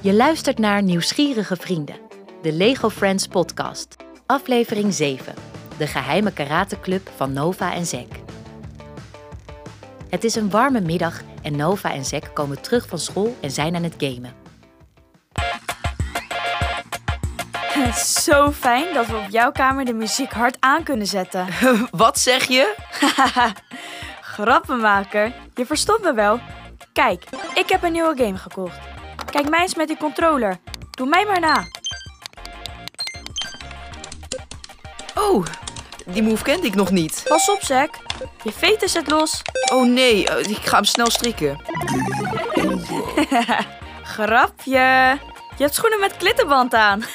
Je 0.00 0.14
luistert 0.14 0.58
naar 0.58 0.82
Nieuwsgierige 0.82 1.56
Vrienden, 1.56 1.96
de 2.42 2.52
Lego 2.52 2.90
Friends 2.90 3.26
podcast. 3.26 3.96
Aflevering 4.26 4.94
7, 4.94 5.34
de 5.78 5.86
geheime 5.86 6.32
karateclub 6.32 7.10
van 7.16 7.32
Nova 7.32 7.74
en 7.74 7.86
Zek. 7.86 8.20
Het 10.08 10.24
is 10.24 10.34
een 10.34 10.50
warme 10.50 10.80
middag 10.80 11.20
en 11.42 11.56
Nova 11.56 11.92
en 11.92 12.04
Zek 12.04 12.30
komen 12.34 12.60
terug 12.60 12.88
van 12.88 12.98
school 12.98 13.36
en 13.40 13.50
zijn 13.50 13.74
aan 13.74 13.82
het 13.82 13.94
gamen. 13.98 14.32
Het 17.62 17.96
is 17.96 18.22
zo 18.30 18.52
fijn 18.52 18.94
dat 18.94 19.06
we 19.06 19.16
op 19.16 19.30
jouw 19.30 19.52
kamer 19.52 19.84
de 19.84 19.94
muziek 19.94 20.32
hard 20.32 20.56
aan 20.60 20.82
kunnen 20.82 21.06
zetten. 21.06 21.46
Wat 21.90 22.18
zeg 22.18 22.44
je? 22.44 22.74
Grappenmaker, 24.20 25.32
je 25.54 25.66
verstopt 25.66 26.02
me 26.02 26.14
wel. 26.14 26.40
Kijk, 26.92 27.24
ik 27.54 27.68
heb 27.68 27.82
een 27.82 27.92
nieuwe 27.92 28.16
game 28.16 28.36
gekocht. 28.36 28.97
Kijk 29.38 29.50
mij 29.50 29.60
eens 29.60 29.74
met 29.74 29.88
die 29.88 29.96
controller. 29.96 30.58
Doe 30.90 31.08
mij 31.08 31.26
maar 31.26 31.40
na. 31.40 31.64
Oh, 35.14 35.44
die 36.06 36.22
move 36.22 36.42
kende 36.42 36.66
ik 36.66 36.74
nog 36.74 36.90
niet. 36.90 37.24
Pas 37.28 37.50
op, 37.50 37.62
Zack. 37.62 37.90
Je 38.42 38.52
veter 38.52 38.88
zit 38.88 39.10
los. 39.10 39.42
Oh 39.72 39.86
nee, 39.86 40.28
eh, 40.28 40.50
ik 40.50 40.56
ga 40.56 40.76
hem 40.76 40.84
snel 40.84 41.10
strikken. 41.10 41.60
Grapje. 44.14 45.18
Je 45.56 45.64
hebt 45.64 45.74
schoenen 45.74 46.00
met 46.00 46.16
klittenband 46.16 46.74
aan. 46.74 47.02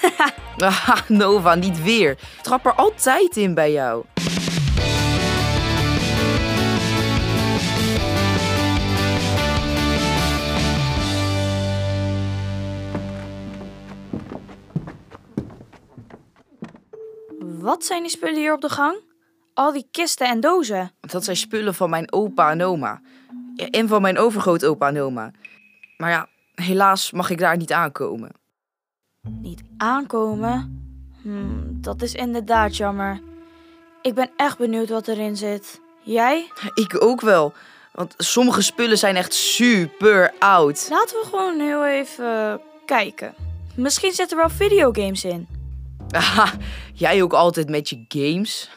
Ah, 0.57 0.97
Nova, 1.07 1.55
niet 1.55 1.83
weer. 1.83 2.17
Trap 2.41 2.65
er 2.65 2.73
altijd 2.73 3.37
in 3.37 3.53
bij 3.53 3.71
jou. 3.71 4.03
Wat 17.63 17.85
zijn 17.85 18.01
die 18.01 18.11
spullen 18.11 18.35
hier 18.35 18.53
op 18.53 18.61
de 18.61 18.69
gang? 18.69 18.97
Al 19.53 19.71
die 19.71 19.87
kisten 19.91 20.27
en 20.27 20.39
dozen. 20.39 20.91
Dat 21.01 21.23
zijn 21.23 21.37
spullen 21.37 21.73
van 21.73 21.89
mijn 21.89 22.11
opa 22.11 22.51
en 22.51 22.63
oma. 22.63 23.01
En 23.55 23.87
van 23.87 24.01
mijn 24.01 24.17
overgrootopa 24.17 24.87
en 24.87 25.01
oma. 25.01 25.31
Maar 25.97 26.09
ja, 26.09 26.27
helaas 26.55 27.11
mag 27.11 27.29
ik 27.29 27.37
daar 27.37 27.57
niet 27.57 27.71
aankomen. 27.71 28.31
Niet 29.27 29.61
aankomen? 29.77 30.85
Hmm, 31.21 31.81
dat 31.81 32.01
is 32.01 32.13
inderdaad 32.13 32.77
jammer. 32.77 33.21
Ik 34.01 34.13
ben 34.13 34.31
echt 34.35 34.57
benieuwd 34.57 34.89
wat 34.89 35.07
erin 35.07 35.37
zit. 35.37 35.81
Jij? 36.01 36.51
Ik 36.73 37.03
ook 37.03 37.21
wel. 37.21 37.53
Want 37.91 38.13
sommige 38.17 38.61
spullen 38.61 38.97
zijn 38.97 39.15
echt 39.15 39.33
super 39.33 40.33
oud. 40.39 40.87
Laten 40.89 41.19
we 41.19 41.25
gewoon 41.25 41.59
heel 41.59 41.85
even 41.85 42.61
kijken. 42.85 43.33
Misschien 43.75 44.11
zitten 44.11 44.37
er 44.37 44.47
wel 44.47 44.57
videogames 44.57 45.25
in. 45.25 45.52
Jij 46.93 47.23
ook 47.23 47.33
altijd 47.33 47.69
met 47.69 47.89
je 47.89 48.05
games? 48.07 48.69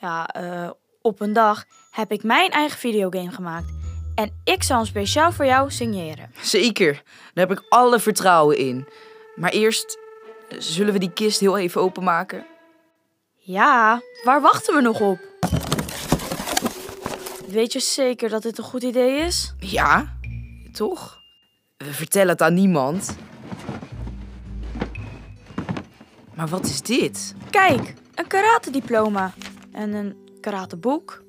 Ja, 0.00 0.26
eh, 0.26 0.70
op 1.02 1.20
een 1.20 1.32
dag 1.32 1.64
heb 1.90 2.12
ik 2.12 2.22
mijn 2.22 2.50
eigen 2.50 2.78
videogame 2.78 3.30
gemaakt. 3.30 3.74
En 4.14 4.40
ik 4.44 4.62
zal 4.62 4.76
hem 4.76 4.86
speciaal 4.86 5.32
voor 5.32 5.44
jou 5.44 5.70
signeren. 5.70 6.30
Zeker, 6.40 6.92
daar 7.34 7.48
heb 7.48 7.58
ik 7.58 7.64
alle 7.68 8.00
vertrouwen 8.00 8.58
in. 8.58 8.88
Maar 9.34 9.50
eerst 9.50 9.98
eh, 10.48 10.60
zullen 10.60 10.92
we 10.92 10.98
die 10.98 11.12
kist 11.12 11.40
heel 11.40 11.58
even 11.58 11.80
openmaken. 11.80 12.46
Ja, 13.36 14.02
waar 14.24 14.40
wachten 14.40 14.74
we 14.74 14.80
nog 14.80 15.00
op? 15.00 15.18
Weet 17.46 17.72
je 17.72 17.80
zeker 17.80 18.28
dat 18.28 18.42
dit 18.42 18.58
een 18.58 18.64
goed 18.64 18.82
idee 18.82 19.20
is? 19.20 19.54
Ja, 19.58 20.18
toch? 20.72 21.18
We 21.76 21.92
vertellen 21.92 22.28
het 22.28 22.42
aan 22.42 22.54
niemand. 22.54 23.16
Maar 26.36 26.48
wat 26.48 26.64
is 26.64 26.82
dit? 26.82 27.34
Kijk, 27.50 27.94
een 28.14 28.26
karate-diploma. 28.26 29.32
En 29.72 29.94
een 29.94 30.16
karateboek. 30.40 31.22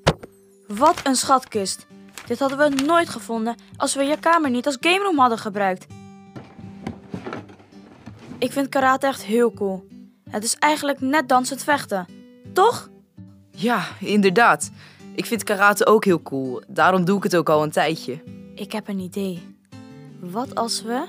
Wat 0.66 1.00
een 1.04 1.16
schatkist. 1.16 1.86
Dit 2.26 2.38
hadden 2.38 2.58
we 2.58 2.82
nooit 2.82 3.08
gevonden 3.08 3.56
als 3.76 3.94
we 3.94 4.02
je 4.02 4.18
kamer 4.18 4.50
niet 4.50 4.66
als 4.66 4.76
game 4.80 5.04
room 5.04 5.18
hadden 5.18 5.38
gebruikt. 5.38 5.86
Ik 8.38 8.52
vind 8.52 8.68
karate 8.68 9.06
echt 9.06 9.22
heel 9.22 9.52
cool. 9.52 9.88
Het 10.30 10.44
is 10.44 10.56
eigenlijk 10.56 11.00
net 11.00 11.28
dansend 11.28 11.62
vechten. 11.62 12.06
Toch? 12.52 12.90
Ja, 13.50 13.84
inderdaad. 14.00 14.70
Ik 15.14 15.26
vind 15.26 15.44
karate 15.44 15.86
ook 15.86 16.04
heel 16.04 16.22
cool. 16.22 16.62
Daarom 16.68 17.04
doe 17.04 17.16
ik 17.16 17.22
het 17.22 17.36
ook 17.36 17.48
al 17.48 17.62
een 17.62 17.70
tijdje. 17.70 18.22
Ik 18.54 18.72
heb 18.72 18.88
een 18.88 18.98
idee. 18.98 19.56
Wat 20.20 20.54
als 20.54 20.82
we 20.82 21.06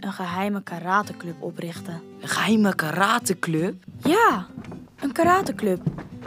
een 0.00 0.12
geheime 0.12 0.62
karateclub 0.62 1.42
oprichten? 1.42 2.02
Een 2.20 2.28
geheime 2.28 2.74
karateclub? 2.74 3.84
Ja, 4.02 4.46
een 5.00 5.12
karateclub. 5.12 5.80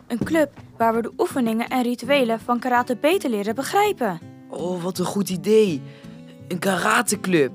Een 0.08 0.24
club 0.24 0.52
waar 0.78 0.96
we 0.96 1.02
de 1.02 1.12
oefeningen 1.18 1.70
en 1.70 1.84
rituelen 1.84 2.40
van 2.40 2.60
karate 2.60 2.98
beter 3.02 3.30
leren 3.30 3.56
begrijpen. 3.56 4.20
Oh, 4.50 4.84
wat 4.84 5.00
een 5.00 5.06
goed 5.06 5.30
idee. 5.30 5.82
Een 6.48 6.60
karateclub. 6.60 7.52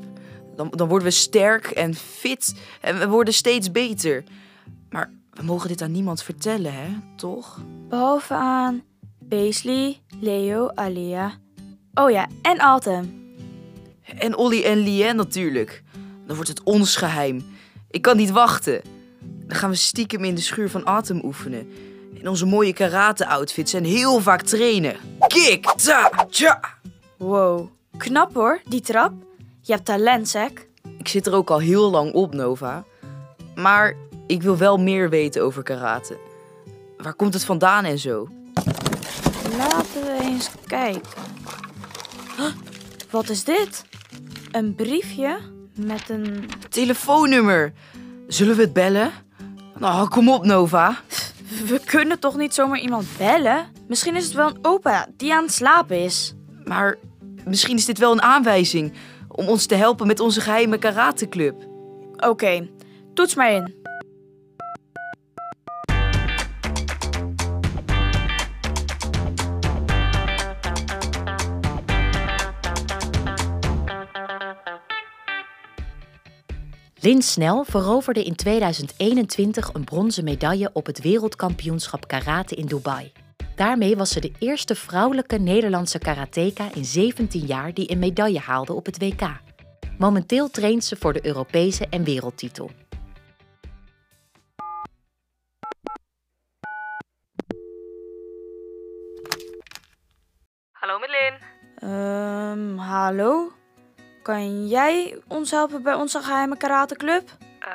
Dan, 0.56 0.70
dan 0.70 0.88
worden 0.88 1.08
we 1.08 1.14
sterk 1.14 1.66
en 1.66 1.94
fit 1.94 2.60
en 2.80 2.98
we 2.98 3.08
worden 3.08 3.34
steeds 3.34 3.70
beter. 3.70 4.24
Maar 4.90 5.10
we 5.30 5.42
mogen 5.42 5.68
dit 5.68 5.82
aan 5.82 5.92
niemand 5.92 6.22
vertellen, 6.22 6.72
hè? 6.72 6.88
Toch? 7.16 7.60
Behalve 7.88 8.34
aan 8.34 8.82
Paisley, 9.28 10.00
Leo, 10.20 10.68
Alia. 10.74 11.32
Oh 11.94 12.10
ja, 12.10 12.28
en 12.42 12.58
Altem. 12.58 13.24
En 14.18 14.36
Olly 14.36 14.62
en 14.62 14.78
Lien 14.78 15.16
natuurlijk. 15.16 15.82
Dan 16.26 16.34
wordt 16.34 16.50
het 16.50 16.62
ons 16.62 16.96
geheim. 16.96 17.44
Ik 17.90 18.02
kan 18.02 18.16
niet 18.16 18.30
wachten. 18.30 18.80
Dan 19.46 19.56
gaan 19.56 19.70
we 19.70 19.76
stiekem 19.76 20.24
in 20.24 20.34
de 20.34 20.40
schuur 20.40 20.70
van 20.70 20.86
Atem 20.86 21.20
oefenen. 21.24 21.68
In 22.14 22.28
onze 22.28 22.46
mooie 22.46 22.72
karate-outfits 22.72 23.72
en 23.72 23.84
heel 23.84 24.20
vaak 24.20 24.42
trainen. 24.42 24.96
Kick, 25.26 25.64
ta, 25.76 26.26
tja. 26.30 26.60
Wow, 27.16 27.68
knap 27.96 28.34
hoor, 28.34 28.60
die 28.68 28.80
trap. 28.80 29.12
Je 29.60 29.72
hebt 29.72 29.84
talent, 29.84 30.28
Zack. 30.28 30.66
Ik 30.98 31.08
zit 31.08 31.26
er 31.26 31.34
ook 31.34 31.50
al 31.50 31.58
heel 31.58 31.90
lang 31.90 32.12
op, 32.12 32.34
Nova. 32.34 32.84
Maar 33.54 33.96
ik 34.26 34.42
wil 34.42 34.56
wel 34.56 34.76
meer 34.78 35.10
weten 35.10 35.42
over 35.42 35.62
karate. 35.62 36.16
Waar 36.96 37.14
komt 37.14 37.34
het 37.34 37.44
vandaan 37.44 37.84
en 37.84 37.98
zo? 37.98 38.28
Laten 39.56 40.02
we 40.02 40.18
eens 40.22 40.48
kijken. 40.66 41.00
Huh, 42.36 42.46
Wat 43.10 43.28
is 43.28 43.44
dit? 43.44 43.84
Een 44.52 44.74
briefje 44.74 45.38
met 45.76 46.08
een... 46.08 46.48
Telefoonnummer. 46.68 47.72
Zullen 48.28 48.56
we 48.56 48.62
het 48.62 48.72
bellen? 48.72 49.10
Nou, 49.78 50.08
kom 50.08 50.28
op, 50.28 50.44
Nova. 50.44 50.96
We 51.66 51.80
kunnen 51.84 52.18
toch 52.18 52.36
niet 52.36 52.54
zomaar 52.54 52.78
iemand 52.78 53.06
bellen? 53.18 53.66
Misschien 53.88 54.16
is 54.16 54.24
het 54.24 54.34
wel 54.34 54.48
een 54.48 54.58
opa 54.62 55.06
die 55.16 55.34
aan 55.34 55.42
het 55.42 55.52
slapen 55.52 56.04
is. 56.04 56.34
Maar 56.64 56.96
misschien 57.44 57.76
is 57.76 57.84
dit 57.84 57.98
wel 57.98 58.12
een 58.12 58.22
aanwijzing 58.22 58.92
om 59.28 59.48
ons 59.48 59.66
te 59.66 59.74
helpen 59.74 60.06
met 60.06 60.20
onze 60.20 60.40
geheime 60.40 60.78
karateclub. 60.78 61.68
Oké, 62.16 62.68
toets 63.14 63.34
maar 63.34 63.52
in. 63.52 63.74
Lin 77.06 77.22
Snel 77.22 77.64
veroverde 77.64 78.24
in 78.24 78.34
2021 78.34 79.72
een 79.72 79.84
bronzen 79.84 80.24
medaille 80.24 80.70
op 80.72 80.86
het 80.86 81.00
wereldkampioenschap 81.00 82.08
karate 82.08 82.54
in 82.54 82.66
Dubai. 82.66 83.12
Daarmee 83.56 83.96
was 83.96 84.10
ze 84.10 84.20
de 84.20 84.32
eerste 84.38 84.74
vrouwelijke 84.74 85.38
Nederlandse 85.38 85.98
karateka 85.98 86.68
in 86.74 86.84
17 86.84 87.40
jaar 87.40 87.74
die 87.74 87.90
een 87.90 87.98
medaille 87.98 88.38
haalde 88.38 88.72
op 88.72 88.86
het 88.86 88.98
WK. 88.98 89.40
Momenteel 89.98 90.50
traint 90.50 90.84
ze 90.84 90.96
voor 90.96 91.12
de 91.12 91.26
Europese 91.26 91.86
en 91.90 92.04
wereldtitel. 92.04 92.70
Hallo 100.72 100.98
met 100.98 101.10
Lin. 101.10 101.38
Ehm, 101.90 102.76
hallo? 102.76 103.55
Kan 104.26 104.66
jij 104.66 105.18
ons 105.28 105.50
helpen 105.50 105.82
bij 105.82 105.94
onze 105.94 106.22
geheime 106.22 106.56
karateclub? 106.56 107.28
Eh, 107.58 107.70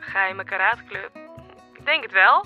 geheime 0.00 0.44
karateclub. 0.44 1.10
Ik 1.72 1.84
denk 1.84 2.02
het 2.02 2.12
wel. 2.12 2.44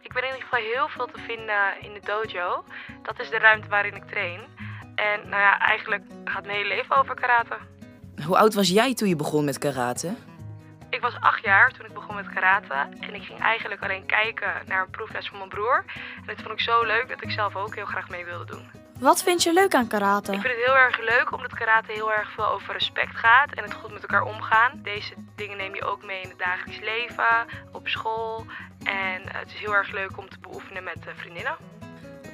Ik 0.00 0.12
ben 0.12 0.22
in 0.22 0.28
ieder 0.28 0.42
geval 0.42 0.58
heel 0.58 0.88
veel 0.88 1.06
te 1.06 1.20
vinden 1.20 1.80
in 1.80 1.92
de 1.92 2.00
dojo. 2.04 2.64
Dat 3.02 3.20
is 3.20 3.30
de 3.30 3.38
ruimte 3.38 3.68
waarin 3.68 3.94
ik 3.94 4.04
train. 4.04 4.40
En 4.94 5.28
nou 5.28 5.42
ja, 5.42 5.58
eigenlijk 5.58 6.02
gaat 6.24 6.44
mijn 6.44 6.56
hele 6.56 6.68
leven 6.68 6.96
over 6.96 7.14
karate. 7.14 7.56
Hoe 8.26 8.38
oud 8.38 8.54
was 8.54 8.68
jij 8.68 8.94
toen 8.94 9.08
je 9.08 9.16
begon 9.16 9.44
met 9.44 9.58
karate? 9.58 10.14
Ik 10.90 11.00
was 11.00 11.16
acht 11.20 11.44
jaar 11.44 11.72
toen 11.72 11.86
ik 11.86 11.94
begon 11.94 12.14
met 12.14 12.28
karate. 12.28 12.74
En 13.00 13.14
ik 13.14 13.22
ging 13.22 13.40
eigenlijk 13.40 13.82
alleen 13.82 14.06
kijken 14.06 14.52
naar 14.66 14.82
een 14.82 14.90
proefles 14.90 15.28
van 15.28 15.38
mijn 15.38 15.50
broer. 15.50 15.84
En 16.16 16.26
dat 16.26 16.36
vond 16.36 16.50
ik 16.50 16.60
zo 16.60 16.82
leuk 16.82 17.08
dat 17.08 17.22
ik 17.22 17.30
zelf 17.30 17.56
ook 17.56 17.74
heel 17.74 17.86
graag 17.86 18.08
mee 18.08 18.24
wilde 18.24 18.44
doen. 18.44 18.77
Wat 18.98 19.22
vind 19.22 19.42
je 19.42 19.52
leuk 19.52 19.74
aan 19.74 19.86
karate? 19.86 20.32
Ik 20.32 20.40
vind 20.40 20.54
het 20.54 20.64
heel 20.64 20.76
erg 20.76 20.98
leuk 20.98 21.32
omdat 21.32 21.54
karate 21.54 21.92
heel 21.92 22.12
erg 22.12 22.30
veel 22.30 22.46
over 22.46 22.72
respect 22.72 23.16
gaat 23.16 23.52
en 23.52 23.62
het 23.62 23.74
goed 23.74 23.92
met 23.92 24.02
elkaar 24.02 24.22
omgaan. 24.22 24.80
Deze 24.82 25.14
dingen 25.36 25.56
neem 25.56 25.74
je 25.74 25.84
ook 25.84 26.04
mee 26.04 26.20
in 26.20 26.28
het 26.28 26.38
dagelijks 26.38 26.80
leven, 26.80 27.46
op 27.72 27.88
school. 27.88 28.44
En 28.84 29.28
eh, 29.28 29.38
het 29.40 29.48
is 29.48 29.58
heel 29.58 29.74
erg 29.74 29.92
leuk 29.92 30.18
om 30.18 30.28
te 30.28 30.38
beoefenen 30.40 30.84
met 30.84 30.98
eh, 31.06 31.12
vriendinnen. 31.16 31.56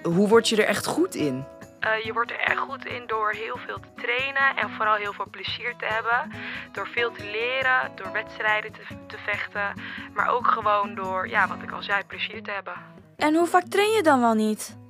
Hoe 0.02 0.28
word 0.28 0.48
je 0.48 0.56
er 0.56 0.68
echt 0.68 0.86
goed 0.86 1.14
in? 1.14 1.44
Uh, 1.80 2.04
je 2.04 2.12
wordt 2.12 2.30
er 2.30 2.38
echt 2.38 2.58
goed 2.58 2.84
in 2.84 3.06
door 3.06 3.30
heel 3.32 3.56
veel 3.66 3.80
te 3.80 3.88
trainen 4.02 4.56
en 4.56 4.70
vooral 4.70 4.94
heel 4.94 5.12
veel 5.12 5.28
plezier 5.30 5.74
te 5.76 5.84
hebben. 5.84 6.32
Door 6.72 6.88
veel 6.88 7.12
te 7.12 7.24
leren, 7.24 7.90
door 7.94 8.12
wedstrijden 8.12 8.72
te, 8.72 8.80
te 9.06 9.18
vechten, 9.18 9.72
maar 10.14 10.28
ook 10.28 10.46
gewoon 10.46 10.94
door, 10.94 11.28
ja, 11.28 11.48
wat 11.48 11.62
ik 11.62 11.72
al 11.72 11.82
zei, 11.82 12.02
plezier 12.06 12.42
te 12.42 12.50
hebben. 12.50 12.74
En 13.16 13.34
hoe 13.34 13.46
vaak 13.46 13.64
train 13.68 13.90
je 13.90 14.02
dan 14.02 14.20
wel 14.20 14.34
niet? 14.34 14.82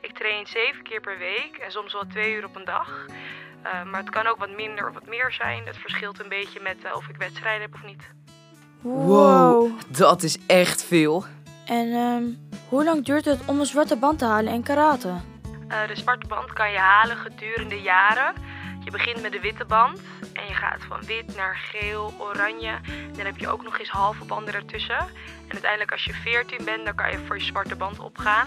Ik 0.00 0.12
train 0.12 0.46
zeven 0.46 0.82
keer 0.82 1.00
per 1.00 1.18
week 1.18 1.56
en 1.56 1.70
soms 1.70 1.92
wel 1.92 2.06
twee 2.06 2.34
uur 2.34 2.44
op 2.44 2.56
een 2.56 2.64
dag. 2.64 3.06
Uh, 3.64 3.90
maar 3.90 4.00
het 4.00 4.10
kan 4.10 4.26
ook 4.26 4.38
wat 4.38 4.56
minder 4.56 4.88
of 4.88 4.94
wat 4.94 5.06
meer 5.06 5.32
zijn. 5.32 5.66
Het 5.66 5.76
verschilt 5.76 6.20
een 6.20 6.28
beetje 6.28 6.60
met 6.60 6.76
uh, 6.84 6.96
of 6.96 7.08
ik 7.08 7.16
wedstrijden 7.16 7.60
heb 7.60 7.74
of 7.74 7.84
niet. 7.84 8.02
Wow, 8.80 9.70
dat 9.88 10.22
is 10.22 10.38
echt 10.46 10.84
veel. 10.84 11.24
En 11.66 11.86
um, 11.86 12.48
hoe 12.68 12.84
lang 12.84 13.04
duurt 13.04 13.24
het 13.24 13.40
om 13.46 13.60
een 13.60 13.66
zwarte 13.66 13.96
band 13.96 14.18
te 14.18 14.24
halen 14.24 14.52
in 14.52 14.62
karate? 14.62 15.08
Uh, 15.08 15.86
de 15.86 15.96
zwarte 15.96 16.26
band 16.26 16.52
kan 16.52 16.70
je 16.70 16.78
halen 16.78 17.16
gedurende 17.16 17.80
jaren. 17.80 18.34
Je 18.84 18.90
begint 18.90 19.22
met 19.22 19.32
de 19.32 19.40
witte 19.40 19.64
band 19.64 20.00
en 20.32 20.46
je 20.46 20.54
gaat 20.54 20.84
van 20.88 21.04
wit 21.04 21.36
naar 21.36 21.56
geel, 21.56 22.14
oranje. 22.18 22.78
En 22.82 23.12
dan 23.12 23.24
heb 23.24 23.38
je 23.38 23.48
ook 23.48 23.62
nog 23.62 23.78
eens 23.78 23.88
halve 23.88 24.24
banden 24.24 24.54
ertussen. 24.54 24.98
En 25.46 25.52
uiteindelijk 25.52 25.92
als 25.92 26.04
je 26.04 26.12
14 26.12 26.64
bent, 26.64 26.84
dan 26.84 26.94
kan 26.94 27.10
je 27.10 27.18
voor 27.18 27.36
je 27.36 27.44
zwarte 27.44 27.76
band 27.76 27.98
opgaan. 27.98 28.46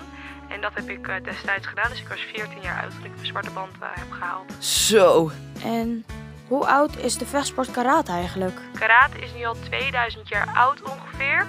En 0.51 0.61
dat 0.61 0.73
heb 0.73 0.89
ik 0.89 1.07
uh, 1.07 1.15
destijds 1.23 1.67
gedaan. 1.67 1.89
Dus 1.89 2.01
ik 2.01 2.07
was 2.07 2.19
14 2.19 2.61
jaar 2.61 2.81
oud 2.81 2.91
toen 2.91 3.05
ik 3.05 3.17
de 3.19 3.25
zwarte 3.25 3.51
band 3.51 3.71
uh, 3.81 3.87
heb 3.91 4.11
gehaald. 4.11 4.63
Zo. 4.63 5.31
En 5.63 6.05
hoe 6.47 6.65
oud 6.65 6.97
is 6.97 7.17
de 7.17 7.25
vechtsport 7.25 7.71
karate 7.71 8.11
eigenlijk? 8.11 8.59
Karate 8.73 9.19
is 9.19 9.33
nu 9.33 9.45
al 9.45 9.55
2000 9.63 10.27
jaar 10.27 10.47
oud 10.55 10.81
ongeveer. 10.81 11.47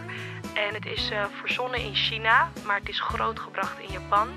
En 0.55 0.75
het 0.75 0.87
is 0.87 1.11
uh, 1.11 1.25
verzonnen 1.41 1.81
in 1.81 1.95
China, 1.95 2.51
maar 2.67 2.79
het 2.79 2.89
is 2.89 3.01
grootgebracht 3.01 3.79
in 3.79 3.93
Japan, 3.93 4.29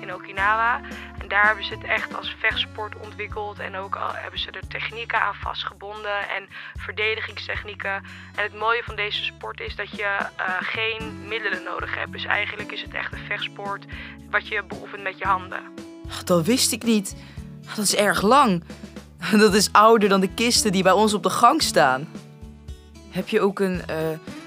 in 0.00 0.14
Okinawa. 0.14 0.80
Daar 1.28 1.46
hebben 1.46 1.64
ze 1.64 1.74
het 1.74 1.84
echt 1.84 2.14
als 2.16 2.36
vechtsport 2.38 2.94
ontwikkeld. 2.96 3.58
En 3.58 3.76
ook 3.76 3.96
al 3.96 4.10
hebben 4.12 4.40
ze 4.40 4.50
er 4.50 4.68
technieken 4.68 5.20
aan 5.20 5.34
vastgebonden 5.34 6.28
en 6.36 6.48
verdedigingstechnieken. 6.76 7.94
En 8.34 8.42
het 8.42 8.54
mooie 8.54 8.82
van 8.84 8.96
deze 8.96 9.24
sport 9.24 9.60
is 9.60 9.76
dat 9.76 9.90
je 9.90 10.16
uh, 10.18 10.54
geen 10.60 11.28
middelen 11.28 11.62
nodig 11.62 11.94
hebt. 11.94 12.12
Dus 12.12 12.24
eigenlijk 12.24 12.72
is 12.72 12.82
het 12.82 12.94
echt 12.94 13.12
een 13.12 13.26
vechtsport 13.26 13.84
wat 14.30 14.48
je 14.48 14.62
beoefent 14.68 15.02
met 15.02 15.18
je 15.18 15.24
handen. 15.24 15.62
Dat 16.24 16.46
wist 16.46 16.72
ik 16.72 16.82
niet. 16.82 17.16
Dat 17.76 17.84
is 17.84 17.94
erg 17.94 18.22
lang. 18.22 18.64
Dat 19.30 19.54
is 19.54 19.72
ouder 19.72 20.08
dan 20.08 20.20
de 20.20 20.34
kisten 20.34 20.72
die 20.72 20.82
bij 20.82 20.92
ons 20.92 21.14
op 21.14 21.22
de 21.22 21.30
gang 21.30 21.62
staan. 21.62 22.08
Heb 23.10 23.28
je 23.28 23.40
ook 23.40 23.60
een, 23.60 23.82
uh, 23.90 23.96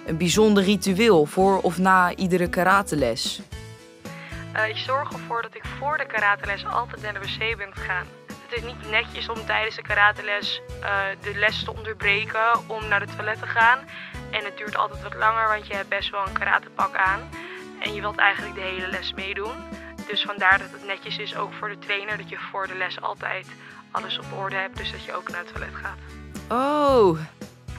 een 0.06 0.18
bijzonder 0.18 0.64
ritueel 0.64 1.26
voor 1.26 1.60
of 1.62 1.78
na 1.78 2.16
iedere 2.16 2.50
karateles? 2.50 3.42
Uh, 4.56 4.68
ik 4.68 4.78
zorg 4.78 5.12
ervoor 5.12 5.42
dat 5.42 5.56
ik 5.56 5.64
voor 5.80 5.98
de 5.98 6.06
karateles 6.06 6.66
altijd 6.66 7.02
naar 7.02 7.14
de 7.14 7.20
wc 7.20 7.58
ben 7.58 7.74
gegaan. 7.74 8.06
Het 8.28 8.60
is 8.60 8.62
niet 8.64 8.90
netjes 8.90 9.30
om 9.30 9.46
tijdens 9.46 9.76
de 9.76 9.82
karateles 9.82 10.62
uh, 10.82 11.02
de 11.22 11.36
les 11.36 11.64
te 11.64 11.74
onderbreken 11.74 12.70
om 12.70 12.88
naar 12.88 13.00
het 13.00 13.16
toilet 13.16 13.40
te 13.40 13.48
gaan. 13.48 13.80
En 14.32 14.44
het 14.44 14.58
duurt 14.58 14.76
altijd 14.76 15.04
wat 15.04 15.14
langer, 15.14 15.48
want 15.48 15.68
je 15.68 15.74
hebt 15.74 15.90
best 15.90 16.10
wel 16.10 16.28
een 16.28 16.34
karatepak 16.34 16.96
aan. 16.96 17.30
En 17.80 17.94
je 17.94 18.02
wilt 18.02 18.18
eigenlijk 18.18 18.56
de 18.56 18.62
hele 18.62 18.88
les 18.88 19.14
meedoen. 19.14 19.56
Dus 20.08 20.22
vandaar 20.22 20.60
dat 20.60 20.72
het 20.72 20.86
netjes 20.86 21.18
is 21.18 21.36
ook 21.36 21.54
voor 21.54 21.70
de 21.70 21.80
trainer 21.80 22.18
dat 22.18 22.30
je 22.30 22.38
voor 22.52 22.68
de 22.68 22.76
les 22.76 23.02
altijd 23.02 23.48
alles 23.92 24.20
op 24.20 24.26
orde 24.38 24.56
hebt. 24.56 24.78
Dus 24.78 24.92
dat 24.92 25.06
je 25.06 25.14
ook 25.14 25.30
naar 25.30 25.40
het 25.40 25.54
toilet 25.54 25.76
gaat. 25.76 25.98
Oh. 26.50 27.20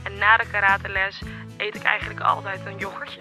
En 0.03 0.19
na 0.19 0.37
de 0.37 0.47
karateles 0.51 1.23
eet 1.57 1.75
ik 1.75 1.83
eigenlijk 1.83 2.21
altijd 2.21 2.67
een 2.67 2.79
yoghurtje. 2.79 3.21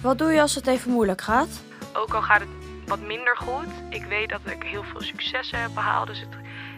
Wat 0.00 0.18
doe 0.18 0.32
je 0.32 0.40
als 0.40 0.54
het 0.54 0.66
even 0.66 0.90
moeilijk 0.90 1.20
gaat? 1.20 1.62
Ook 1.96 2.14
al 2.14 2.22
gaat 2.22 2.40
het 2.40 2.48
wat 2.86 3.00
minder 3.00 3.36
goed. 3.36 3.68
Ik 3.90 4.04
weet 4.04 4.28
dat 4.28 4.40
ik 4.44 4.62
heel 4.62 4.82
veel 4.82 5.00
successen 5.00 5.60
heb 5.60 5.70
behaald. 5.74 6.06
Dus 6.06 6.26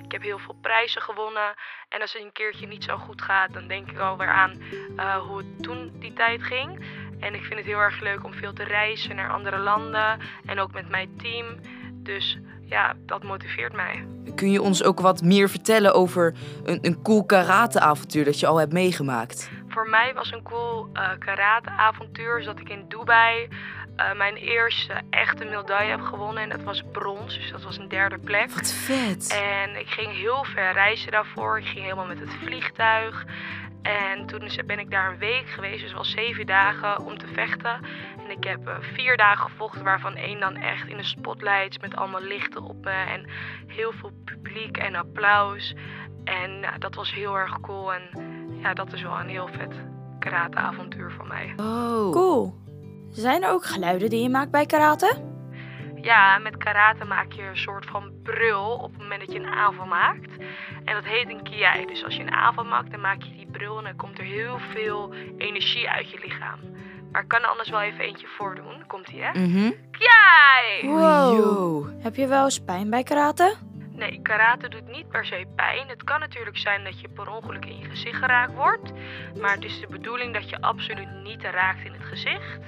ik 0.04 0.12
heb 0.12 0.22
heel 0.22 0.38
veel 0.38 0.56
prijzen 0.60 1.02
gewonnen. 1.02 1.54
En 1.88 2.00
als 2.00 2.12
het 2.12 2.22
een 2.22 2.32
keertje 2.32 2.66
niet 2.66 2.84
zo 2.84 2.96
goed 2.96 3.22
gaat, 3.22 3.52
dan 3.52 3.68
denk 3.68 3.90
ik 3.90 3.98
alweer 3.98 4.32
aan 4.32 4.52
uh, 4.96 5.16
hoe 5.16 5.36
het 5.38 5.62
toen 5.62 5.92
die 5.98 6.12
tijd 6.12 6.42
ging. 6.42 6.84
En 7.20 7.34
ik 7.34 7.42
vind 7.42 7.54
het 7.54 7.64
heel 7.64 7.78
erg 7.78 8.00
leuk 8.00 8.24
om 8.24 8.34
veel 8.34 8.52
te 8.52 8.64
reizen 8.64 9.16
naar 9.16 9.30
andere 9.30 9.58
landen. 9.58 10.20
En 10.46 10.58
ook 10.58 10.72
met 10.72 10.88
mijn 10.88 11.16
team. 11.16 11.46
Dus 11.92 12.38
ja, 12.64 12.94
dat 13.06 13.22
motiveert 13.22 13.72
mij. 13.72 14.06
Kun 14.34 14.50
je 14.50 14.62
ons 14.62 14.82
ook 14.82 15.00
wat 15.00 15.22
meer 15.22 15.48
vertellen 15.48 15.94
over 15.94 16.34
een, 16.64 16.78
een 16.82 17.02
cool 17.02 17.24
karate-avontuur 17.24 18.24
dat 18.24 18.40
je 18.40 18.46
al 18.46 18.56
hebt 18.56 18.72
meegemaakt? 18.72 19.50
Voor 19.76 19.88
mij 19.88 20.14
was 20.14 20.32
een 20.32 20.42
cool 20.42 20.90
uh, 20.92 21.10
karate-avontuur 21.18 22.44
dat 22.44 22.60
ik 22.60 22.68
in 22.68 22.88
Dubai 22.88 23.48
uh, 23.96 24.12
mijn 24.12 24.36
eerste 24.36 25.02
echte 25.10 25.44
medaille 25.44 25.90
heb 25.90 26.00
gewonnen. 26.00 26.42
En 26.42 26.48
dat 26.48 26.62
was 26.62 26.82
brons, 26.92 27.34
dus 27.34 27.50
dat 27.50 27.62
was 27.62 27.78
een 27.78 27.88
derde 27.88 28.18
plek. 28.18 28.50
Wat 28.50 28.72
vet! 28.72 29.38
En 29.40 29.76
ik 29.76 29.88
ging 29.88 30.12
heel 30.12 30.44
ver 30.44 30.72
reizen 30.72 31.12
daarvoor. 31.12 31.58
Ik 31.58 31.66
ging 31.66 31.82
helemaal 31.82 32.06
met 32.06 32.20
het 32.20 32.34
vliegtuig. 32.44 33.24
En 33.82 34.26
toen 34.26 34.50
ben 34.66 34.78
ik 34.78 34.90
daar 34.90 35.10
een 35.10 35.18
week 35.18 35.48
geweest, 35.48 35.82
dus 35.82 35.92
wel 35.92 36.04
zeven 36.04 36.46
dagen 36.46 36.98
om 37.04 37.18
te 37.18 37.26
vechten. 37.26 37.80
En 38.24 38.30
ik 38.30 38.44
heb 38.44 38.68
uh, 38.68 38.76
vier 38.80 39.16
dagen 39.16 39.50
gevochten, 39.50 39.84
waarvan 39.84 40.14
één 40.14 40.40
dan 40.40 40.56
echt 40.56 40.88
in 40.88 40.96
de 40.96 41.02
spotlights 41.02 41.78
met 41.78 41.96
allemaal 41.96 42.22
lichten 42.22 42.62
op 42.62 42.84
me. 42.84 42.90
En 42.90 43.28
heel 43.66 43.92
veel 43.92 44.12
publiek 44.24 44.76
en 44.76 44.94
applaus. 44.94 45.74
En 46.26 46.78
dat 46.78 46.94
was 46.94 47.14
heel 47.14 47.38
erg 47.38 47.60
cool. 47.60 47.92
En 47.92 48.02
ja, 48.62 48.74
dat 48.74 48.92
is 48.92 49.02
wel 49.02 49.20
een 49.20 49.28
heel 49.28 49.48
vet 49.48 49.74
karate-avontuur 50.18 51.10
voor 51.10 51.26
mij. 51.26 51.52
Oh. 51.56 52.12
Cool. 52.12 52.54
Zijn 53.10 53.42
er 53.42 53.50
ook 53.50 53.64
geluiden 53.64 54.10
die 54.10 54.22
je 54.22 54.28
maakt 54.28 54.50
bij 54.50 54.66
karate? 54.66 55.34
Ja, 55.94 56.38
met 56.38 56.56
karate 56.56 57.04
maak 57.04 57.32
je 57.32 57.42
een 57.42 57.56
soort 57.56 57.86
van 57.86 58.12
brul 58.22 58.70
op 58.70 58.92
het 58.92 59.02
moment 59.02 59.20
dat 59.20 59.32
je 59.32 59.38
een 59.38 59.52
aanval 59.52 59.86
maakt. 59.86 60.36
En 60.84 60.94
dat 60.94 61.04
heet 61.04 61.28
een 61.28 61.42
kiai. 61.42 61.86
Dus 61.86 62.04
als 62.04 62.16
je 62.16 62.22
een 62.22 62.32
aanval 62.32 62.64
maakt, 62.64 62.90
dan 62.90 63.00
maak 63.00 63.22
je 63.22 63.32
die 63.36 63.48
brul 63.50 63.78
en 63.78 63.84
dan 63.84 63.96
komt 63.96 64.18
er 64.18 64.24
heel 64.24 64.58
veel 64.58 65.14
energie 65.38 65.88
uit 65.88 66.10
je 66.10 66.18
lichaam. 66.24 66.58
Maar 67.12 67.22
ik 67.22 67.28
kan 67.28 67.42
er 67.42 67.48
anders 67.48 67.70
wel 67.70 67.80
even 67.80 68.04
eentje 68.04 68.26
voordoen. 68.26 68.86
Komt 68.86 69.08
ie, 69.08 69.22
hè? 69.22 69.38
Mm 69.38 69.52
-hmm. 69.52 69.74
Kiai! 69.90 70.94
Wow. 70.94 71.38
Yo. 71.38 71.86
Heb 71.98 72.16
je 72.16 72.26
wel 72.26 72.44
eens 72.44 72.64
pijn 72.64 72.90
bij 72.90 73.02
karate? 73.02 73.54
Nee, 73.96 74.20
karate 74.22 74.68
doet 74.68 74.88
niet 74.88 75.08
per 75.08 75.26
se 75.26 75.46
pijn. 75.54 75.88
Het 75.88 76.04
kan 76.04 76.20
natuurlijk 76.20 76.58
zijn 76.58 76.84
dat 76.84 77.00
je 77.00 77.08
per 77.08 77.30
ongeluk 77.30 77.64
in 77.64 77.78
je 77.78 77.84
gezicht 77.84 78.18
geraakt 78.18 78.54
wordt. 78.54 78.92
Maar 79.40 79.54
het 79.54 79.64
is 79.64 79.80
de 79.80 79.86
bedoeling 79.90 80.34
dat 80.34 80.50
je 80.50 80.60
absoluut 80.60 81.22
niet 81.22 81.42
raakt 81.42 81.84
in 81.84 81.92
het 81.92 82.04
gezicht. 82.04 82.60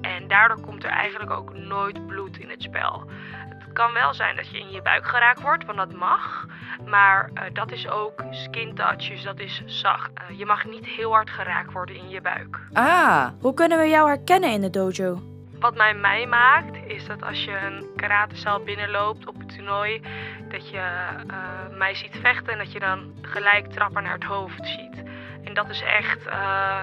En 0.00 0.28
daardoor 0.28 0.60
komt 0.60 0.84
er 0.84 0.90
eigenlijk 0.90 1.30
ook 1.30 1.54
nooit 1.54 2.06
bloed 2.06 2.38
in 2.38 2.50
het 2.50 2.62
spel. 2.62 3.10
Het 3.48 3.72
kan 3.72 3.92
wel 3.92 4.14
zijn 4.14 4.36
dat 4.36 4.50
je 4.50 4.58
in 4.58 4.70
je 4.70 4.82
buik 4.82 5.06
geraakt 5.06 5.40
wordt, 5.40 5.64
want 5.64 5.78
dat 5.78 5.92
mag. 5.92 6.46
Maar 6.86 7.30
uh, 7.34 7.42
dat 7.52 7.72
is 7.72 7.88
ook 7.88 8.24
skin 8.30 8.74
touch, 8.74 9.08
dus 9.08 9.22
dat 9.22 9.38
is 9.38 9.62
zacht. 9.66 10.10
Uh, 10.30 10.38
je 10.38 10.46
mag 10.46 10.64
niet 10.64 10.86
heel 10.86 11.12
hard 11.12 11.30
geraakt 11.30 11.72
worden 11.72 11.96
in 11.96 12.08
je 12.08 12.20
buik. 12.20 12.60
Ah. 12.72 13.28
Hoe 13.40 13.54
kunnen 13.54 13.78
we 13.78 13.88
jou 13.88 14.08
herkennen 14.08 14.50
in 14.50 14.60
de 14.60 14.70
dojo? 14.70 15.35
Wat 15.60 15.74
mij 15.74 15.94
mij 15.94 16.26
maakt, 16.26 16.76
is 16.86 17.06
dat 17.06 17.22
als 17.22 17.44
je 17.44 17.56
een 17.56 17.86
karatezaal 17.96 18.60
binnenloopt 18.60 19.26
op 19.26 19.38
het 19.38 19.56
toernooi, 19.56 20.00
dat 20.48 20.70
je 20.70 20.76
uh, 20.76 21.76
mij 21.78 21.94
ziet 21.94 22.16
vechten 22.20 22.52
en 22.52 22.58
dat 22.58 22.72
je 22.72 22.78
dan 22.78 23.12
gelijk 23.22 23.66
trappen 23.72 24.02
naar 24.02 24.14
het 24.14 24.24
hoofd 24.24 24.66
ziet. 24.66 25.02
En 25.44 25.54
dat 25.54 25.68
is 25.68 25.82
echt 25.82 26.26
uh, 26.26 26.82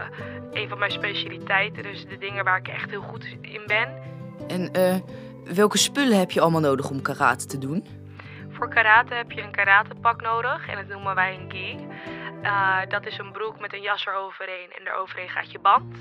een 0.52 0.70
van 0.70 0.80
mijn 0.80 0.92
specialiteiten, 0.92 1.84
dus 1.84 2.06
de 2.06 2.18
dingen 2.18 2.44
waar 2.44 2.58
ik 2.58 2.68
echt 2.68 2.90
heel 2.90 3.02
goed 3.02 3.26
in 3.42 3.62
ben. 3.68 3.88
En 4.48 4.70
uh, 4.78 4.96
welke 5.56 5.78
spullen 5.78 6.20
heb 6.20 6.32
je 6.32 6.42
allemaal 6.42 6.62
nodig 6.62 6.90
om 6.90 7.02
karate 7.02 7.46
te 7.46 7.58
doen? 7.58 7.86
Voor 8.50 8.70
karate 8.70 9.14
heb 9.14 9.32
je 9.32 9.42
een 9.42 9.52
karatepak 9.52 10.22
nodig 10.22 10.68
en 10.68 10.76
dat 10.76 10.88
noemen 10.88 11.16
wij 11.16 11.36
een 11.36 11.52
gi. 11.52 11.78
Uh, 12.44 12.78
dat 12.90 13.06
is 13.06 13.18
een 13.18 13.32
broek 13.32 13.60
met 13.60 13.74
een 13.74 13.82
jas 13.82 14.06
eroverheen 14.06 14.72
en 14.78 14.88
eroverheen 14.88 15.30
gaat 15.30 15.52
je 15.52 15.60
band. 15.60 15.96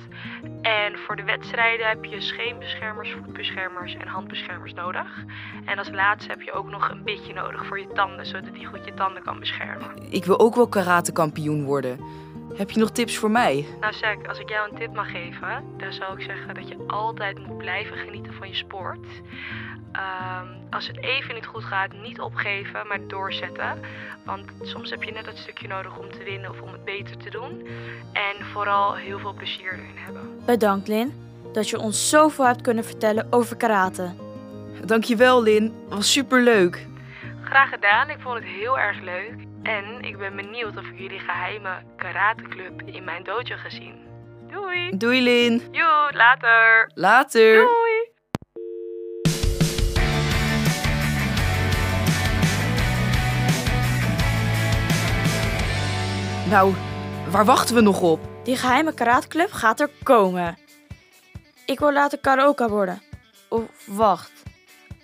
En 0.62 0.98
voor 0.98 1.16
de 1.16 1.24
wedstrijden 1.24 1.88
heb 1.88 2.04
je 2.04 2.20
scheenbeschermers, 2.20 3.12
voetbeschermers 3.12 3.94
en 3.94 4.06
handbeschermers 4.06 4.72
nodig. 4.72 5.24
En 5.64 5.78
als 5.78 5.90
laatste 5.90 6.30
heb 6.30 6.40
je 6.40 6.52
ook 6.52 6.70
nog 6.70 6.90
een 6.90 7.02
bitje 7.02 7.32
nodig 7.32 7.66
voor 7.66 7.78
je 7.80 7.92
tanden, 7.94 8.26
zodat 8.26 8.54
die 8.54 8.66
goed 8.66 8.84
je 8.84 8.94
tanden 8.94 9.22
kan 9.22 9.38
beschermen. 9.38 10.10
Ik 10.10 10.24
wil 10.24 10.38
ook 10.38 10.54
wel 10.54 10.68
karatekampioen 10.68 11.64
worden. 11.64 11.98
Heb 12.56 12.70
je 12.70 12.80
nog 12.80 12.90
tips 12.90 13.16
voor 13.16 13.30
mij? 13.30 13.66
Nou 13.80 13.92
Zack, 13.92 14.26
als 14.28 14.38
ik 14.38 14.48
jou 14.48 14.70
een 14.70 14.78
tip 14.78 14.94
mag 14.94 15.10
geven, 15.10 15.64
dan 15.76 15.92
zou 15.92 16.18
ik 16.18 16.24
zeggen 16.24 16.54
dat 16.54 16.68
je 16.68 16.76
altijd 16.86 17.46
moet 17.46 17.58
blijven 17.58 17.96
genieten 17.96 18.34
van 18.34 18.48
je 18.48 18.54
sport. 18.54 19.06
Um, 19.92 20.48
als 20.70 20.86
het 20.86 20.98
even 20.98 21.34
niet 21.34 21.46
goed 21.46 21.64
gaat, 21.64 21.92
niet 22.02 22.20
opgeven, 22.20 22.86
maar 22.86 23.06
doorzetten. 23.06 23.80
Want 24.24 24.50
soms 24.62 24.90
heb 24.90 25.02
je 25.02 25.12
net 25.12 25.24
dat 25.24 25.36
stukje 25.36 25.68
nodig 25.68 25.98
om 25.98 26.10
te 26.10 26.22
winnen 26.24 26.50
of 26.50 26.60
om 26.60 26.72
het 26.72 26.84
beter 26.84 27.16
te 27.16 27.30
doen. 27.30 27.66
En 28.12 28.46
vooral 28.52 28.94
heel 28.94 29.18
veel 29.18 29.32
plezier 29.32 29.72
erin 29.72 29.96
hebben. 29.96 30.38
Bedankt 30.46 30.88
Lin, 30.88 31.12
dat 31.52 31.68
je 31.68 31.78
ons 31.78 32.08
zoveel 32.08 32.46
hebt 32.46 32.62
kunnen 32.62 32.84
vertellen 32.84 33.26
over 33.30 33.56
karate. 33.56 34.14
Dankjewel 34.84 35.42
Lin, 35.42 35.74
was 35.88 36.12
superleuk. 36.12 36.86
Graag 37.44 37.68
gedaan, 37.68 38.10
ik 38.10 38.20
vond 38.20 38.34
het 38.34 38.44
heel 38.44 38.78
erg 38.78 39.00
leuk. 39.00 39.34
En 39.62 40.00
ik 40.00 40.18
ben 40.18 40.36
benieuwd 40.36 40.76
of 40.76 40.84
ik 40.84 40.98
jullie 40.98 41.18
geheime 41.18 41.82
karateclub 41.96 42.82
in 42.84 43.04
mijn 43.04 43.22
dojo 43.22 43.56
ga 43.56 43.70
zien. 43.70 43.94
Doei! 44.50 44.96
Doei 44.96 45.22
Lin. 45.22 45.62
Joe, 45.70 46.12
later! 46.12 46.90
Later. 46.94 47.54
Doei! 47.54 48.10
Nou, 56.50 56.74
waar 57.30 57.44
wachten 57.44 57.74
we 57.74 57.80
nog 57.80 58.00
op? 58.00 58.20
Die 58.44 58.56
geheime 58.56 58.94
karateclub 58.94 59.52
gaat 59.52 59.80
er 59.80 59.90
komen. 60.02 60.58
Ik 61.66 61.78
wil 61.78 61.92
later 61.92 62.18
karaoke 62.18 62.68
worden. 62.68 63.02
Of 63.48 63.62
wacht, 63.86 64.32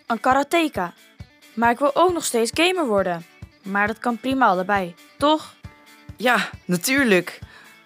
een 0.06 0.20
karateka. 0.20 0.92
Maar 1.54 1.70
ik 1.70 1.78
wil 1.78 1.90
ook 1.94 2.12
nog 2.12 2.24
steeds 2.24 2.50
gamer 2.54 2.86
worden. 2.86 3.24
Maar 3.70 3.86
dat 3.86 3.98
kan 3.98 4.18
prima 4.18 4.46
allebei, 4.46 4.94
toch? 5.18 5.54
Ja, 6.16 6.50
natuurlijk. 6.64 7.38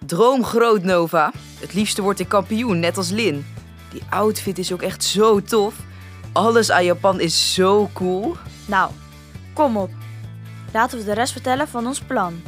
Droom 0.05 0.43
groot, 0.43 0.83
Nova. 0.83 1.31
Het 1.59 1.73
liefste 1.73 2.01
word 2.01 2.19
ik 2.19 2.27
kampioen, 2.27 2.79
net 2.79 2.97
als 2.97 3.09
Lin. 3.09 3.45
Die 3.91 4.01
outfit 4.09 4.57
is 4.57 4.71
ook 4.71 4.81
echt 4.81 5.03
zo 5.03 5.41
tof. 5.41 5.75
Alles 6.33 6.71
aan 6.71 6.85
Japan 6.85 7.19
is 7.19 7.53
zo 7.53 7.89
cool. 7.93 8.35
Nou, 8.65 8.91
kom 9.53 9.77
op. 9.77 9.89
Laten 10.73 10.97
we 10.97 11.05
de 11.05 11.13
rest 11.13 11.31
vertellen 11.31 11.67
van 11.67 11.87
ons 11.87 11.99
plan. 11.99 12.41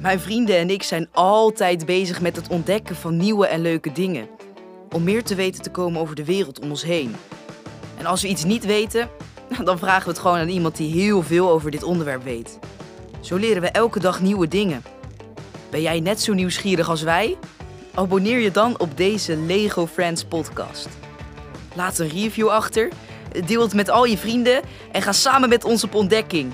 Mijn 0.00 0.20
vrienden 0.20 0.58
en 0.58 0.70
ik 0.70 0.82
zijn 0.82 1.08
altijd 1.12 1.86
bezig 1.86 2.20
met 2.20 2.36
het 2.36 2.48
ontdekken 2.48 2.96
van 2.96 3.16
nieuwe 3.16 3.46
en 3.46 3.60
leuke 3.60 3.92
dingen. 3.92 4.28
Om 4.90 5.04
meer 5.04 5.24
te 5.24 5.34
weten 5.34 5.62
te 5.62 5.70
komen 5.70 6.00
over 6.00 6.14
de 6.14 6.24
wereld 6.24 6.60
om 6.60 6.70
ons 6.70 6.82
heen. 6.82 7.14
En 8.02 8.08
als 8.08 8.22
we 8.22 8.28
iets 8.28 8.44
niet 8.44 8.64
weten, 8.64 9.08
dan 9.64 9.78
vragen 9.78 10.04
we 10.04 10.10
het 10.10 10.18
gewoon 10.18 10.38
aan 10.38 10.48
iemand 10.48 10.76
die 10.76 10.92
heel 10.92 11.22
veel 11.22 11.50
over 11.50 11.70
dit 11.70 11.82
onderwerp 11.82 12.22
weet. 12.22 12.58
Zo 13.20 13.36
leren 13.36 13.62
we 13.62 13.68
elke 13.68 14.00
dag 14.00 14.20
nieuwe 14.20 14.48
dingen. 14.48 14.82
Ben 15.70 15.82
jij 15.82 16.00
net 16.00 16.20
zo 16.20 16.32
nieuwsgierig 16.32 16.88
als 16.88 17.02
wij? 17.02 17.36
Abonneer 17.94 18.38
je 18.38 18.50
dan 18.50 18.78
op 18.78 18.96
deze 18.96 19.36
Lego 19.36 19.86
Friends 19.86 20.24
podcast. 20.24 20.88
Laat 21.74 21.98
een 21.98 22.08
review 22.08 22.48
achter, 22.48 22.88
deel 23.46 23.62
het 23.62 23.74
met 23.74 23.90
al 23.90 24.04
je 24.04 24.18
vrienden 24.18 24.62
en 24.92 25.02
ga 25.02 25.12
samen 25.12 25.48
met 25.48 25.64
ons 25.64 25.84
op 25.84 25.94
ontdekking. 25.94 26.52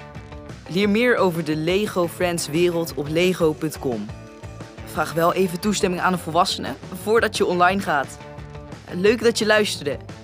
Leer 0.68 0.88
meer 0.88 1.16
over 1.16 1.44
de 1.44 1.56
Lego 1.56 2.08
Friends 2.08 2.48
wereld 2.48 2.94
op 2.94 3.08
lego.com. 3.08 4.06
Vraag 4.84 5.12
wel 5.12 5.32
even 5.32 5.60
toestemming 5.60 6.02
aan 6.02 6.12
een 6.12 6.18
volwassene 6.18 6.74
voordat 7.02 7.36
je 7.36 7.46
online 7.46 7.80
gaat. 7.80 8.18
Leuk 8.92 9.22
dat 9.22 9.38
je 9.38 9.46
luisterde 9.46 9.96